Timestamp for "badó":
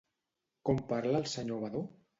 1.67-1.89